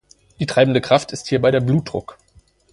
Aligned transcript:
Die 0.39 0.47
treibende 0.47 0.81
Kraft 0.81 1.11
ist 1.11 1.27
hierbei 1.27 1.51
der 1.51 1.59
Blutdruck. 1.59 2.17